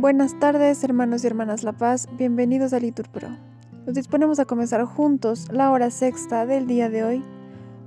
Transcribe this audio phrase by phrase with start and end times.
[0.00, 3.28] Buenas tardes, hermanos y hermanas La Paz, bienvenidos a Liturpro.
[3.84, 7.22] Nos disponemos a comenzar juntos la hora sexta del día de hoy,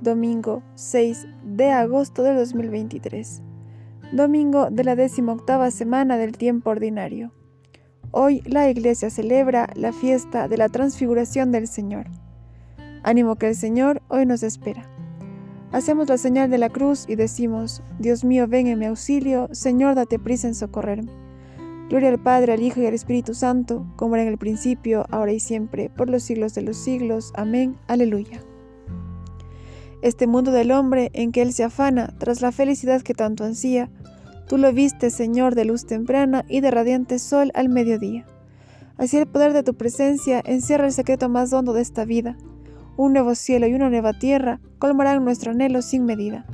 [0.00, 3.42] domingo 6 de agosto de 2023,
[4.12, 7.30] domingo de la decimoctava semana del tiempo ordinario.
[8.10, 12.06] Hoy la Iglesia celebra la fiesta de la transfiguración del Señor.
[13.02, 14.88] Ánimo que el Señor hoy nos espera.
[15.72, 19.94] Hacemos la señal de la cruz y decimos, Dios mío, ven en mi auxilio, Señor,
[19.94, 21.27] date prisa en socorrerme.
[21.88, 25.32] Gloria al Padre, al Hijo y al Espíritu Santo, como era en el principio, ahora
[25.32, 27.32] y siempre, por los siglos de los siglos.
[27.34, 27.78] Amén.
[27.86, 28.42] Aleluya.
[30.02, 33.90] Este mundo del hombre en que él se afana, tras la felicidad que tanto ansía,
[34.48, 38.26] tú lo viste, Señor, de luz temprana y de radiante sol al mediodía.
[38.98, 42.36] Así el poder de tu presencia encierra el secreto más hondo de esta vida.
[42.98, 46.44] Un nuevo cielo y una nueva tierra colmarán nuestro anhelo sin medida.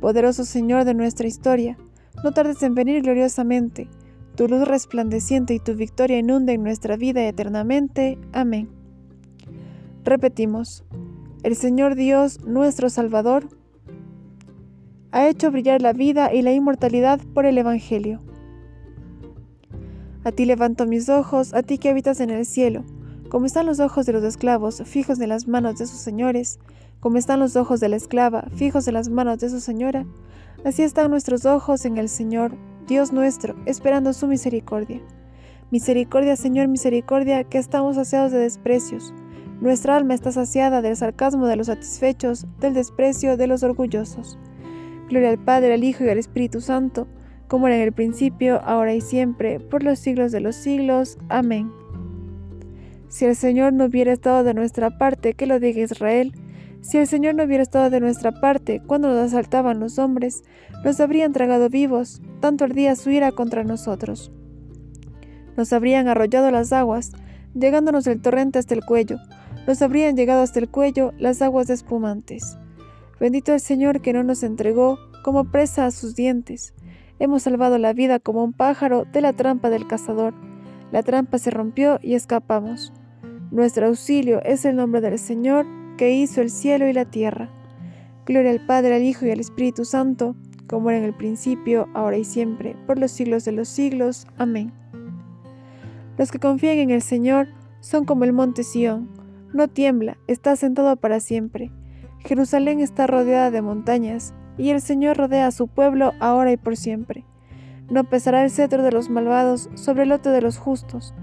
[0.00, 1.78] Poderoso Señor de nuestra historia,
[2.24, 3.88] no tardes en venir gloriosamente
[4.36, 8.18] tu luz resplandeciente y tu victoria inunden nuestra vida eternamente.
[8.32, 8.68] Amén.
[10.04, 10.84] Repetimos,
[11.42, 13.48] el Señor Dios, nuestro Salvador,
[15.10, 18.20] ha hecho brillar la vida y la inmortalidad por el Evangelio.
[20.22, 22.84] A ti levanto mis ojos, a ti que habitas en el cielo,
[23.30, 26.58] como están los ojos de los esclavos fijos en las manos de sus señores,
[27.00, 30.04] como están los ojos de la esclava fijos en las manos de su señora,
[30.64, 32.52] así están nuestros ojos en el Señor
[32.86, 35.00] Dios nuestro, esperando su misericordia.
[35.70, 39.12] Misericordia, Señor, misericordia, que estamos saciados de desprecios.
[39.60, 44.38] Nuestra alma está saciada del sarcasmo de los satisfechos, del desprecio de los orgullosos.
[45.08, 47.08] Gloria al Padre, al Hijo y al Espíritu Santo,
[47.48, 51.18] como era en el principio, ahora y siempre, por los siglos de los siglos.
[51.28, 51.72] Amén.
[53.08, 56.32] Si el Señor no hubiera estado de nuestra parte, que lo diga Israel,
[56.86, 60.44] si el Señor no hubiera estado de nuestra parte cuando nos asaltaban los hombres,
[60.84, 64.30] nos habrían tragado vivos, tanto ardía su ira contra nosotros.
[65.56, 67.10] Nos habrían arrollado las aguas,
[67.54, 69.18] llegándonos el torrente hasta el cuello,
[69.66, 72.56] nos habrían llegado hasta el cuello las aguas espumantes.
[73.18, 76.72] Bendito el Señor que no nos entregó como presa a sus dientes.
[77.18, 80.34] Hemos salvado la vida como un pájaro de la trampa del cazador.
[80.92, 82.92] La trampa se rompió y escapamos.
[83.50, 85.66] Nuestro auxilio es el nombre del Señor
[85.96, 87.50] que hizo el cielo y la tierra.
[88.24, 90.34] Gloria al Padre, al Hijo y al Espíritu Santo,
[90.66, 94.26] como era en el principio, ahora y siempre, por los siglos de los siglos.
[94.36, 94.72] Amén.
[96.18, 97.48] Los que confían en el Señor
[97.80, 99.08] son como el monte Sión,
[99.52, 101.70] no tiembla, está sentado para siempre.
[102.18, 106.76] Jerusalén está rodeada de montañas, y el Señor rodea a su pueblo ahora y por
[106.76, 107.24] siempre.
[107.90, 111.14] No pesará el cetro de los malvados sobre el lote de los justos,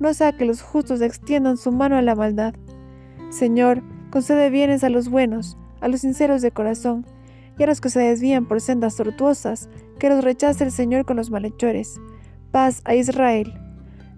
[0.00, 2.54] no sea que los justos extiendan su mano a la maldad.
[3.30, 7.06] Señor, Concede bienes a los buenos, a los sinceros de corazón,
[7.58, 11.16] y a los que se desvían por sendas tortuosas, que los rechace el Señor con
[11.16, 12.00] los malhechores.
[12.50, 13.52] Paz a Israel.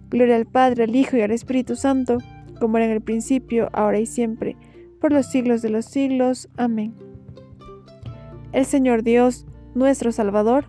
[0.09, 2.19] Gloria al Padre, al Hijo y al Espíritu Santo,
[2.61, 4.57] como era en el principio, ahora y siempre,
[5.01, 6.49] por los siglos de los siglos.
[6.57, 6.95] Amén.
[8.53, 10.67] El Señor Dios, nuestro Salvador,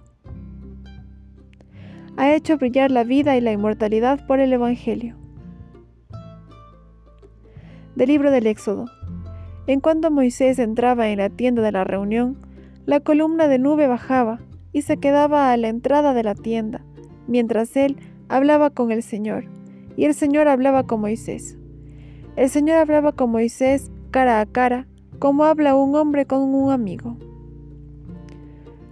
[2.18, 5.16] ha hecho brillar la vida y la inmortalidad por el Evangelio.
[7.96, 8.86] Del libro del Éxodo.
[9.66, 12.38] En cuanto Moisés entraba en la tienda de la reunión,
[12.86, 14.42] la columna de nube bajaba
[14.74, 16.84] y se quedaba a la entrada de la tienda,
[17.28, 17.98] mientras él
[18.28, 19.46] hablaba con el Señor,
[19.96, 21.58] y el Señor hablaba con Moisés.
[22.36, 24.88] El Señor hablaba con Moisés cara a cara,
[25.20, 27.16] como habla un hombre con un amigo.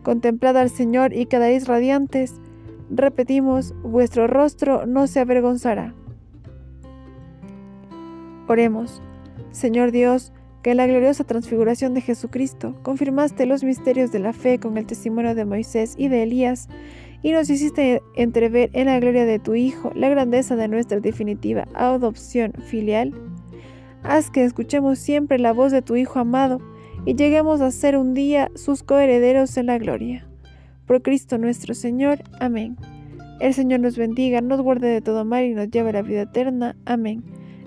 [0.04, 2.40] Contemplad al Señor y quedaréis radiantes.
[2.90, 5.94] Repetimos, vuestro rostro no se avergonzará.
[8.48, 9.02] Oremos,
[9.52, 10.34] Señor Dios,
[10.64, 14.86] que en la gloriosa transfiguración de Jesucristo confirmaste los misterios de la fe con el
[14.86, 16.68] testimonio de Moisés y de Elías,
[17.24, 21.68] y nos hiciste entrever en la gloria de tu Hijo la grandeza de nuestra definitiva
[21.74, 23.14] adopción filial.
[24.04, 26.60] Haz que escuchemos siempre la voz de tu Hijo amado
[27.06, 30.28] y lleguemos a ser un día sus coherederos en la gloria.
[30.86, 32.24] Por Cristo nuestro Señor.
[32.40, 32.76] Amén.
[33.40, 36.24] El Señor nos bendiga, nos guarde de todo mal y nos lleve a la vida
[36.24, 36.76] eterna.
[36.86, 37.24] Amén.